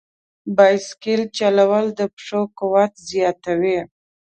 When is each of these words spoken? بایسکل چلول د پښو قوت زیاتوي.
بایسکل 0.55 1.21
چلول 1.37 1.85
د 1.99 2.01
پښو 2.15 2.41
قوت 2.59 2.93
زیاتوي. 3.09 3.79